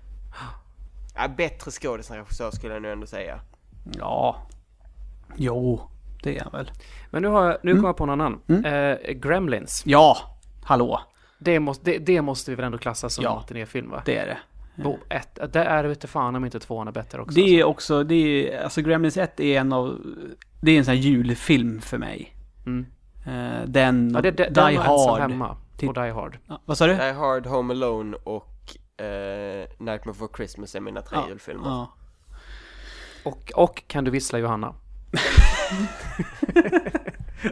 [1.15, 3.41] Ja, bättre skådis än regissör skulle jag nu ändå säga.
[3.99, 4.37] Ja.
[5.37, 5.81] Jo,
[6.23, 6.71] det är han väl.
[7.11, 7.83] Men nu, har jag, nu Mm.
[7.83, 8.41] kommer jag på en annan.
[8.65, 9.83] Eh, Gremlins.
[9.87, 10.17] Ja,
[10.65, 11.01] hallå.
[11.39, 13.35] Det måste, det, det måste vi väl ändå klassa som Ja.
[13.35, 14.03] matinéfilm va?
[14.05, 14.39] Det är det.
[14.85, 17.35] Bo, ett, det är det fan om inte tvåan är bättre också.
[17.35, 20.01] Det är också, det är, alltså Gremlins 1 är en av,
[20.61, 22.35] det är en sån här julfilm för mig.
[22.67, 22.87] Mm.
[23.27, 25.21] Eh, den, Ja, det, det, Die den Hard.
[25.21, 25.57] hemma.
[25.87, 26.39] Och Die Hard.
[26.47, 26.95] Ja, vad sa du?
[26.95, 31.69] Die Hard, Home Alone och eh, Nightmare Before Christmas är mina tre Ja, julfilmer.
[31.69, 31.93] Ja.
[33.25, 34.75] Och, och Kan du vissla Johanna?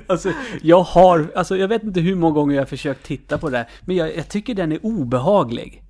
[0.06, 3.50] Alltså, jag har, alltså jag vet inte hur många gånger jag har försökt titta på
[3.50, 5.82] det här, men jag, jag tycker den är obehaglig.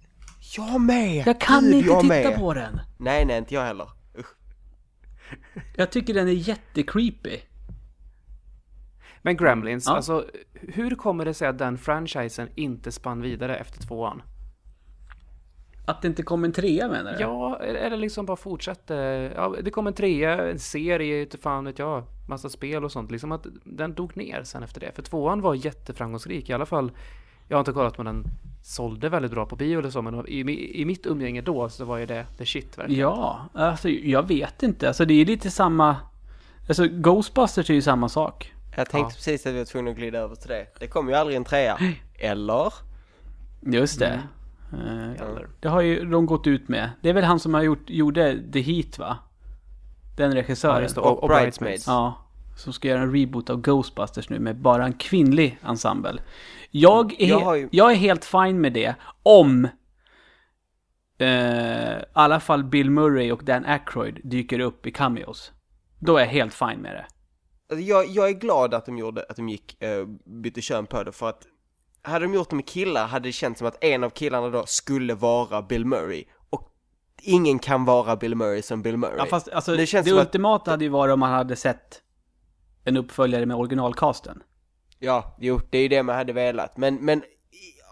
[0.56, 1.26] Jag med!
[1.26, 2.38] Jag kan Gud, inte jag titta med.
[2.38, 2.80] på den.
[2.98, 3.88] Nej, nej, inte jag heller.
[4.18, 4.26] Usch.
[5.76, 7.36] Jag tycker den är jättecreepy.
[9.22, 9.96] Men Gremlins, Ja.
[9.96, 14.22] alltså hur kommer det sig att den franchisen inte spann vidare efter tvåan?
[15.86, 17.20] Att det inte kom en trea menar du?
[17.20, 18.94] Ja, eller liksom bara fortsatte.
[19.36, 23.10] Ja, det kom en trea, en serie, inte fan vet jag, massa spel och sånt.
[23.10, 24.92] Liksom att den dog ner sen efter det.
[24.94, 26.92] För tvåan var jätteframgångsrik, i alla fall.
[27.48, 28.24] Jag har inte kollat men den
[28.62, 31.96] sålde väldigt bra på bio eller så, men i, i mitt umgänge då så var
[31.98, 33.00] ju det the shit verkligen.
[33.00, 34.88] Ja, alltså jag vet inte.
[34.88, 35.96] Alltså det är lite samma...
[36.68, 38.52] Alltså Ghostbusters är ju samma sak.
[38.76, 39.14] Jag tänkte Ja.
[39.16, 40.66] precis att vi var tvungna att glida över till det.
[40.80, 41.78] Det kom ju aldrig en trea.
[42.18, 42.72] Eller?
[43.60, 44.22] Just det.
[44.72, 44.86] Mm.
[44.88, 45.48] Eh, Eller?
[45.60, 46.90] det har ju de gått ut med.
[47.02, 49.18] Det är väl han som har gjort, gjorde The Heat va?
[50.16, 50.88] Den regissören.
[50.96, 51.00] Ja.
[51.02, 51.58] Och Och, och Bridesmaids.
[51.58, 51.86] Bridesmaids.
[51.86, 52.25] Ja,
[52.56, 56.22] som ska göra en reboot av Ghostbusters nu med bara en kvinnlig ensemble.
[56.70, 59.68] Jag är, Jag ju- jag är helt fine med det om
[61.18, 61.28] eh,
[61.98, 65.52] i alla fall Bill Murray och Dan Aykroyd dyker upp i cameos.
[66.00, 67.06] Då är jag helt fine med det.
[67.70, 70.06] Alltså, jag, jag är glad att de gjorde, att de gick, uh,
[70.42, 71.42] bytte kön på det för att
[72.02, 74.66] hade de gjort det med killar hade det känts som att en av killarna då
[74.66, 76.24] skulle vara Bill Murray.
[76.50, 76.72] Och
[77.22, 79.16] ingen kan vara Bill Murray som Bill Murray.
[79.18, 82.02] Ja, fast alltså, Det det, känns att- ultimata hade ju varit om man hade sett
[82.86, 84.42] en uppföljare med originalcasten.
[84.98, 86.76] Ja, jo, det är ju det man hade velat.
[86.76, 87.22] Men, men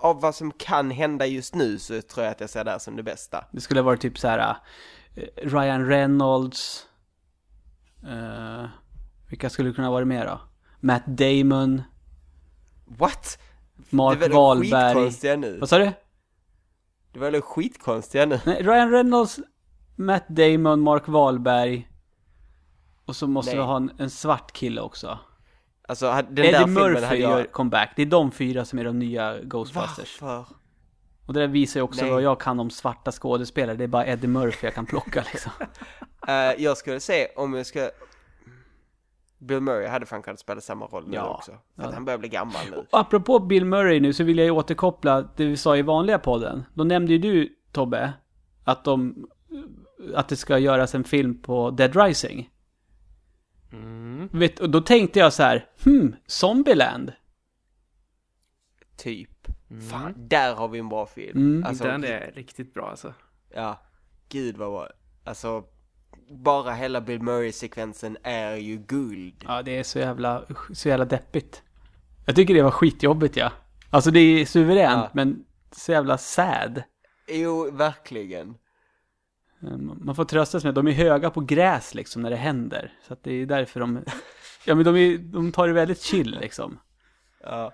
[0.00, 2.78] av vad som kan hända just nu så tror jag att jag ser det här
[2.78, 3.44] som det bästa.
[3.52, 4.56] Det skulle ha varit typ så här
[5.14, 6.86] eh, Ryan Reynolds.
[8.06, 8.66] Eh,
[9.28, 10.40] vilka skulle kunna vara mer då?
[10.80, 11.82] Matt Damon.
[12.86, 13.38] What?
[13.90, 15.36] Mark det Wahlberg.
[15.36, 15.58] nu.
[15.58, 15.92] Vad sa du?
[17.12, 18.40] Det var väl skitkonstiga nu.
[18.46, 19.40] Nej, Ryan Reynolds,
[19.96, 21.88] Matt Damon, Mark Wahlberg.
[23.06, 23.58] Och så måste Nej.
[23.60, 25.18] vi ha en, en svart kille också.
[25.88, 27.30] Alltså, den där Eddie filmen Murphy hade jag...
[27.30, 27.92] gör comeback.
[27.96, 30.22] Det är de fyra som är de nya Ghostbusters.
[30.22, 30.54] Varför?
[31.26, 32.10] Och det där visar ju också Nej.
[32.10, 33.76] vad jag kan om svarta skådespelare.
[33.76, 35.52] Det är bara Eddie Murphy jag kan plocka liksom.
[36.28, 37.90] Eh, jag skulle se om jag ska...
[39.38, 41.34] Bill Murray hade fan kunnat spela samma roll nu Ja.
[41.36, 41.50] också.
[41.52, 41.88] För Ja.
[41.88, 42.76] att han börjar bli gammal nu.
[42.76, 46.18] Och apropå Bill Murray nu så vill jag ju återkoppla det vi sa i vanliga
[46.18, 46.64] podden.
[46.74, 48.12] Då nämnde ju du, Tobbe,
[48.64, 49.26] att de...
[50.14, 52.50] Att det ska göras en film på Dead Rising.
[53.82, 54.28] Mm.
[54.32, 57.12] Vet, och då tänkte jag så här, hmm, Zombieland.
[58.96, 59.30] Typ.
[59.90, 61.38] Fan, där har vi en bra film.
[61.38, 61.64] Mm.
[61.64, 63.14] Alltså, Den är riktigt bra alltså.
[63.54, 63.80] Ja.
[64.28, 64.88] Gud vad bra.
[65.24, 65.64] Alltså,
[66.30, 69.44] bara hela Bill Murray-sekvensen är ju guld.
[69.46, 71.62] Ja, det är så jävla, så jävla deppigt.
[72.26, 73.52] Jag tycker det var skitjobbigt ja.
[73.90, 75.10] Alltså det är suveränt, Ja.
[75.12, 76.82] men så jävla sad.
[77.28, 78.54] Jo, verkligen.
[79.66, 82.36] Eh, Man får trösta sig med att de är höga på gräs liksom när det
[82.36, 82.92] händer.
[83.06, 84.04] Så att det är därför de...
[84.66, 86.78] Ja men de, är, de tar det väldigt chill liksom.
[87.42, 87.72] Ja.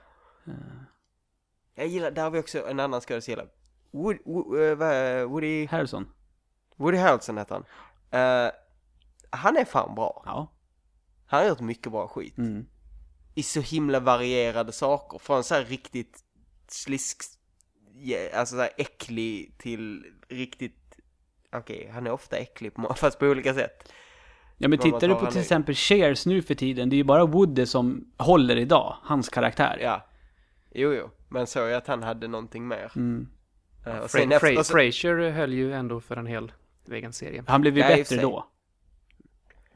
[1.75, 3.47] Jag gillar, där har vi också en annan skådespelare.
[3.91, 6.09] Wood, Wood, eh, är- Woody, Harrison.
[6.77, 7.65] Woody Harrelson heter han.
[8.47, 8.51] Eh,
[9.31, 10.23] han är fan bra.
[10.27, 10.53] Ja.
[11.27, 12.39] Han har gjort mycket bra skit.
[12.39, 12.67] Mm.
[13.35, 15.19] I så himla varierade saker.
[15.19, 16.25] Från så här riktigt
[16.69, 17.23] slisk,
[18.35, 20.77] alltså så här äcklig till riktigt,
[21.53, 23.93] okej, han är ofta äcklig på, fast på olika sätt.
[24.59, 27.27] Ja men tittar du på till exempel Cheers nu för tiden, det är ju bara
[27.27, 29.79] Woody som håller idag, hans karaktär.
[29.83, 30.07] Ja.
[30.75, 31.11] Jo, jo.
[31.29, 32.93] Men såg jag att han hade någonting mer.
[32.97, 33.29] Mm.
[33.87, 36.53] Eh, och Fra- Fra- och så, Frasier höll ju ändå för en hel
[36.91, 37.45] egen serie.
[37.47, 38.47] Han blev ju Ja, bättre då.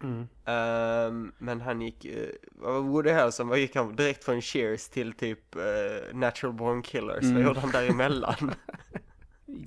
[0.02, 0.26] Mm.
[0.46, 5.54] ehm, men han gick, uh, Woody Harrelson, vad gick han direkt från Cheers till typ
[5.56, 7.22] eh, Natural Born Killers?
[7.22, 7.34] Mm.
[7.34, 8.54] Vad gjorde han däremellan?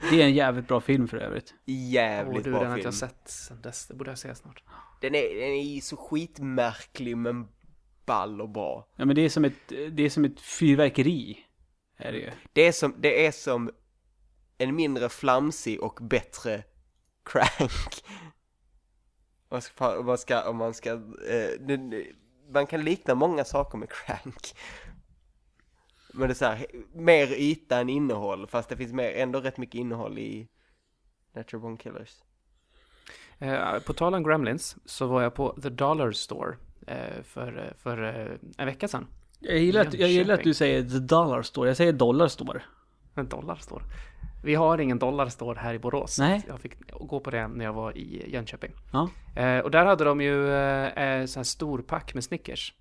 [0.10, 1.54] Det är en jävligt bra film för övrigt.
[1.66, 2.88] Jävligt du, bra den har film.
[2.88, 3.88] inte jag sett sen dess.
[3.88, 4.64] Det borde jag se snart.
[5.02, 7.48] Den är, den är ju så skitmärklig men
[8.06, 8.88] ball och bra.
[8.96, 11.38] Ja men det är som ett, det är som ett fyrverkeri.
[11.98, 12.32] Är det ju.
[12.54, 13.72] Det är som, det är som
[14.58, 16.64] en mindre flamsig och bättre
[17.26, 18.04] crank.
[19.50, 21.94] Om man ska, om man ska, om man ska eh, den,
[22.54, 24.56] man kan likna många saker med Crank.
[26.18, 29.58] Men det är så här, mer yta än innehåll, fast det finns mer, ändå rätt
[29.58, 30.48] mycket innehåll i
[31.34, 32.16] Natural Born Killers.
[33.40, 36.56] Eh, på tal om Gremlins så var jag på The Dollar Store
[36.88, 39.08] eh, för, för eh, en vecka sedan.
[39.40, 41.70] Jag gillar, att, jag gillar att du säger the dollar store.
[41.70, 42.62] Jag säger dollar store.
[43.16, 43.84] En dollar store.
[44.44, 46.20] Vi har ingen dollar store här i Borås.
[46.20, 46.44] Nej.
[46.48, 48.72] Jag fick gå på det när jag var i Jönköping.
[48.94, 49.10] Ja.
[49.42, 52.74] Eh, och där hade de ju eh, så här storpack med Snickers.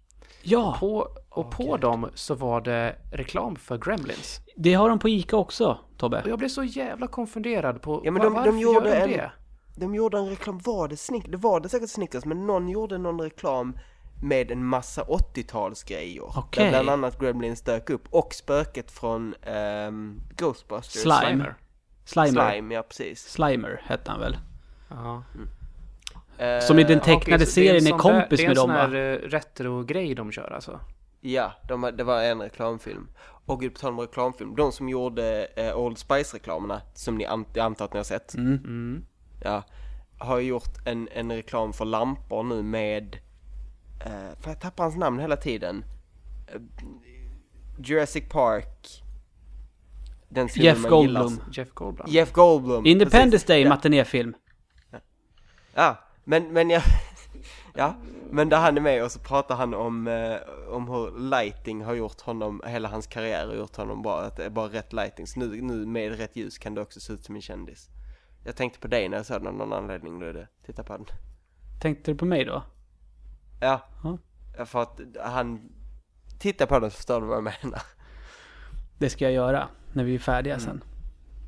[0.48, 4.40] Ja, På, och på dem så var det reklam för Gremlins.
[4.56, 6.22] det har de på Ica också, Och Tobbe.
[6.26, 9.10] jag blev så jävla konfunderad på Ja, men de- de varför gjorde gör de en-
[9.18, 9.30] det?
[9.76, 11.30] De gjorde en reklam, var det Snickers?
[11.30, 13.78] Det var det säkert Snickers, men någon gjorde någon reklam
[14.22, 16.38] med en massa 80-talsgrejer.
[16.38, 16.64] Okej.
[16.64, 21.02] Där bland annat Gremlins dök upp, och spöket från ehm, Ghostbusters.
[21.02, 21.20] Slime.
[21.26, 21.54] Slimer.
[22.04, 22.50] Slimer.
[22.50, 23.28] Slime, ja precis.
[23.28, 24.36] Slimer hette han väl?
[24.90, 25.14] Ja.
[25.16, 25.22] Eh,
[26.62, 28.84] Som i den Ja, tecknade är en serien är sån kompis med dem Det är
[28.84, 28.90] en va?
[28.90, 30.80] sån här eh, retro-grej de kör alltså.
[31.20, 33.08] Ja, de, det var en reklamfilm.
[33.46, 37.64] Och på tal om reklamfilm, de som gjorde eh, Old Spice-reklamerna, som ni an- jag
[37.64, 38.52] antar att ni har sett, Mm.
[38.64, 39.04] Mm.
[39.42, 39.62] ja,
[40.18, 43.14] har gjort en, en reklam för lampor nu med,
[44.04, 45.84] eh, för jag tappar hans namn hela tiden,
[46.46, 46.60] eh,
[47.78, 49.02] Jurassic Park,
[50.28, 51.40] den filmen Jeff Goldblum.
[51.52, 52.06] Jeff Goldblum.
[52.10, 52.86] Jeff Goldblum.
[52.86, 53.46] Independence precis.
[53.46, 53.68] Day, ja.
[53.68, 54.34] matinéfilm.
[55.74, 56.82] Ja, men, men jag,
[57.74, 57.94] ja,
[58.30, 60.36] men där han är med och så pratar han om, eh,
[60.68, 64.44] om hur lighting har gjort honom, hela hans karriär har gjort honom bra, att det
[64.44, 65.26] är bara rätt lighting.
[65.26, 67.88] Så nu, nu med rätt ljus kan det också se ut som en kändis.
[68.44, 70.82] Jag tänkte på dig när jag såg den av någon anledning, då är det, titta
[70.82, 71.06] på den.
[71.80, 72.62] Tänkte du på mig då?
[73.60, 73.80] Ja,
[74.58, 75.72] ja, för att han,
[76.38, 77.82] titta på den så förstår du vad jag menar.
[78.98, 80.84] Det ska jag göra när vi är färdiga sen.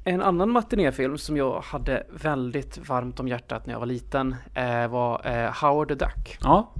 [0.08, 4.88] En annan matinéfilm som jag hade väldigt varmt om hjärtat när jag var liten eh,
[4.88, 6.38] var eh, Howard the Duck.
[6.40, 6.74] Ja,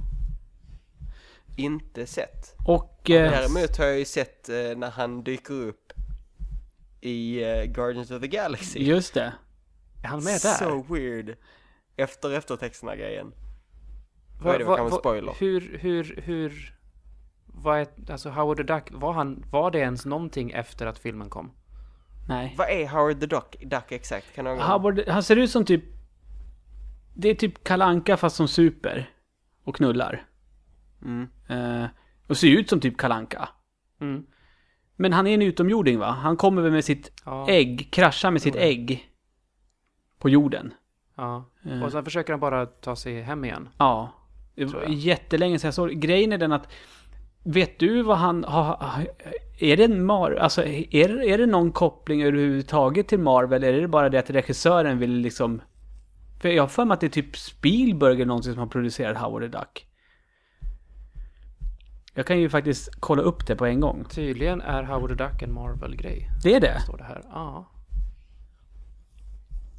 [1.57, 2.55] Inte sett.
[2.67, 3.09] och...
[3.09, 5.93] Eh, Däremot har jag ju sett eh, när han dyker upp
[7.01, 8.79] i eh, Guardians of the Galaxy.
[8.79, 9.33] Är just det.
[10.03, 10.53] han med där?
[10.53, 11.35] So weird.
[11.95, 13.27] Efter eftertexterna grejen.
[13.27, 13.33] Va-
[14.43, 15.33] vad är det va- kanske va- spoiler?
[15.39, 16.75] Hur, hur, hur...
[17.45, 21.29] Vad är, alltså Howard the Duck, var, han, var det ens någonting efter att filmen
[21.29, 21.51] kom?
[22.29, 22.55] Nej.
[22.57, 24.35] Vad är Howard the Duck, Duck exakt?
[24.35, 25.83] Kan någon Howard, han ser ut som typ...
[27.13, 29.09] Det är typ kalanka fast som super.
[29.63, 30.25] Och knullar.
[31.01, 31.27] Mm.
[31.49, 31.89] Eh,
[32.27, 33.49] och ser ut som typ kalanka.
[34.01, 34.25] Mm.
[34.95, 36.11] Men han är en utomjording va?
[36.11, 39.09] Han kommer väl med sitt Ja, ägg, kraschar med sitt ägg.
[40.19, 40.73] På jorden.
[41.15, 41.45] ja.
[41.65, 43.69] Eh, Och sen försöker han bara ta sig hem igen.
[43.77, 44.13] ja.
[44.55, 45.89] Det var jättelänge sedan jag såg.
[45.91, 46.67] Grejen är den att...
[47.43, 49.05] Vet du vad han har...
[49.59, 50.31] Är det en Mar...
[50.31, 53.63] Alltså, är, är det någon koppling överhuvudtaget till Marvel?
[53.63, 55.61] Eller är det bara det att regissören vill liksom...
[56.41, 59.17] För jag har för mig att det är typ Spielberg eller någonting som har producerat
[59.17, 59.85] Howard the Duck.
[62.13, 64.05] Jag kan ju faktiskt kolla upp det på en gång.
[64.09, 66.29] Tydligen är Howard the Duck en Marvel-grej.
[66.43, 66.81] Det är det?
[66.81, 67.21] Står det här.
[67.33, 67.65] Ja.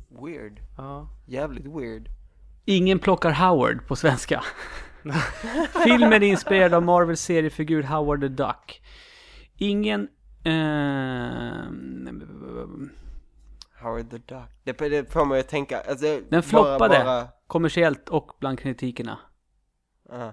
[0.08, 0.60] Weird.
[0.76, 1.08] ja.
[1.26, 2.08] Jävligt weird.
[2.64, 4.42] Ingen plockar Howard på svenska.
[5.84, 8.82] Filmen är inspirerad av Marvels seriefigur Howard the Duck.
[9.56, 10.08] Ingen...
[10.44, 12.90] ehm,
[13.82, 14.48] Howard the Duck.
[14.64, 19.18] Det, det får mig att tänka, alltså, den floppade bara- kommersiellt och bland kritikerna.
[20.08, 20.32] ja.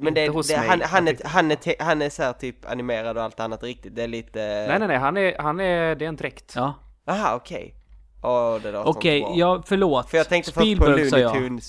[0.00, 3.16] Men det, det, han, han, Jag är, han, är, han är så här typ animerad
[3.16, 3.96] och allt annat riktigt.
[3.96, 4.38] Det är lite...
[4.68, 4.98] Nej, nej, nej.
[4.98, 6.52] Han är, han är, det är en dräkt.
[6.56, 6.74] Ja.
[7.06, 7.74] Aha, okej.
[8.22, 9.32] Åh, det låter Okej, bra.
[9.36, 10.10] ja, förlåt.
[10.10, 11.60] För jag tänkte först på Spielberg Looney jag.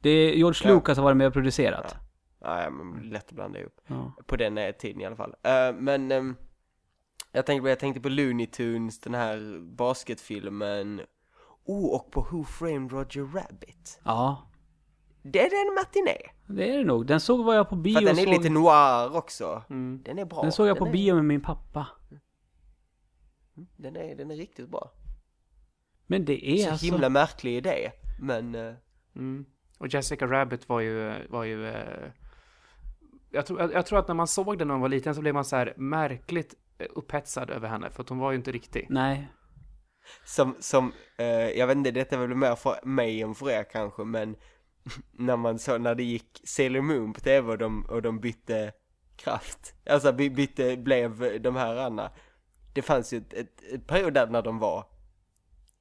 [0.00, 0.74] Det är George Ja.
[0.74, 1.96] Lucas har varit med och producerat.
[2.40, 3.80] Ja, ja, men lätt att blanda ihop.
[3.86, 4.12] Ja.
[4.26, 5.34] På den eh, tiden i alla fall.
[5.42, 6.36] Eh, men ehm,
[7.32, 11.00] jag, tänkte, på- jag tänkte på Looney Tunes, den här basketfilmen.
[11.64, 14.00] Oh, och på Who Framed Roger Rabbit.
[14.04, 14.44] ja.
[15.22, 16.16] Det är en matiné.
[16.46, 17.06] Det är det nog.
[17.06, 18.28] Den såg var jag på bio För den är såg...
[18.32, 19.62] lite noir också.
[19.70, 20.02] Mm.
[20.04, 20.42] Den är bra.
[20.42, 21.86] Den såg jag på är, bio med min pappa.
[23.76, 24.90] Den är, den är riktigt bra.
[26.06, 26.86] Men det är Så alltså...
[26.86, 27.90] himla märklig idé.
[28.20, 28.74] Men, eh,
[29.16, 29.46] Mm.
[29.78, 32.10] Och Jessica Rabbit var ju, var ju eh,
[33.30, 35.20] jag, tror, jag, jag tror att när man såg den när man var liten så
[35.20, 37.90] blev man så här märkligt eh, upphetsad över henne.
[37.90, 38.86] För att hon var ju inte riktig.
[38.90, 39.28] Nej.
[40.24, 43.64] som, som eh, jag vet inte, detta är väl mer för mig än för er
[43.72, 44.36] kanske, men
[45.12, 48.72] när man så, när det gick Sailor Moon på tv och de, och de bytte
[49.16, 52.10] kraft, alltså by, bytte, blev de här andra.
[52.74, 54.84] Det fanns ju ett, ett, ett period där när de var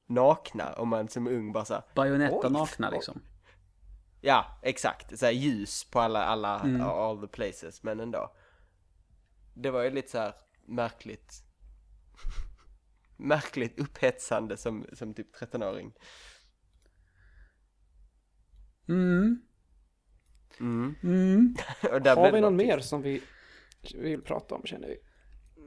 [0.08, 2.94] nakna och man som ung bara såhär, Bajonetta-nakna Oj.
[2.94, 3.22] liksom.
[4.22, 6.82] Ja exakt, såhär ljus på alla, alla, Mm.
[6.82, 8.36] all the places, men ändå.
[9.54, 10.34] Det var ju lite så här
[10.66, 11.34] märkligt,
[13.18, 15.94] märkligt upphetsande som, som typ 13-åring.
[18.88, 19.42] Mm.
[20.60, 20.96] Mm.
[21.04, 21.56] Mm.
[21.82, 23.24] Har vi någon mer som vi
[23.96, 24.98] vill prata om känner vi?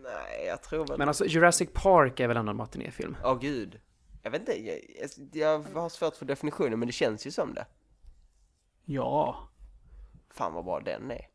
[0.03, 0.99] Nej, jag tror väl...
[0.99, 3.17] Men alltså Jurassic Park är väl ändå en matinéfilm?
[3.25, 3.81] Åh gud.
[4.23, 4.81] Jag vet inte, jag,
[5.33, 7.67] jag, jag har svårt för definitionen men det känns ju som det.
[8.95, 9.49] Ja.
[10.35, 11.27] Fan vad bra den är.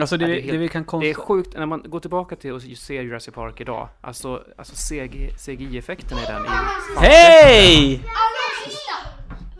[0.00, 1.24] Alltså det, Ja, det är det, helt- vi kan Det är konstatera.
[1.26, 3.88] sjukt när man går tillbaka till och ser Jurassic Park idag.
[4.00, 6.98] Alltså, alltså CG, CGI-effekten i den är ju...
[6.98, 7.92] Hej!
[7.94, 8.92] Ja, den sista!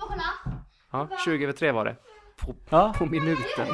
[0.00, 0.58] Får kolla?
[0.92, 1.96] Ja, 20 över 3 var det.
[2.36, 3.66] På, Ja, på minuten.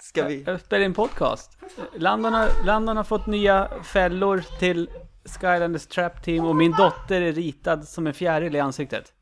[0.00, 0.42] Ska vi?
[0.46, 1.58] jag spelar in podcast.
[1.94, 4.90] Landon har, Landon har fått nya fällor till
[5.24, 9.12] Skylanders Trap Team och min dotter är ritad som en fjäril i ansiktet.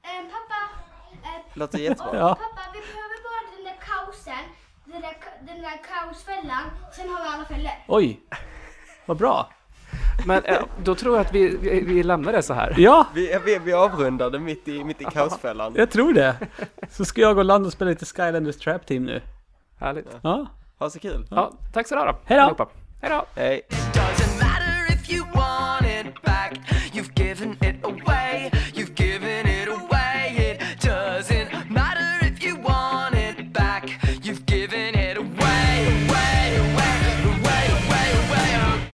[1.54, 2.16] Pappa, Låter jättebra.
[2.18, 2.28] Ja.
[2.34, 4.44] pappa, vi behöver bara den där kaosen,
[4.84, 6.64] den där, den där kaosfällan,
[6.96, 7.72] sen har vi alla fällor.
[7.88, 8.20] Oj!
[9.06, 9.50] Vad bra.
[10.26, 12.74] Men eh, då tror jag att vi, vi, vi lämnar det så här.
[12.78, 15.72] Ja, Vi, vi, vi avrundade mitt i, mitt i kaosfällan.
[15.76, 16.36] jag tror det.
[16.90, 19.22] Så ska jag och Landon spela lite Skylanders Trap Team nu.
[19.80, 20.16] Härligt.
[20.22, 20.46] Ja.
[20.78, 21.26] Ha så kul.
[21.30, 22.18] Ja, tack så du ha då.
[22.24, 22.68] Hej då.
[23.02, 23.24] Hej då.
[23.36, 23.62] Hej.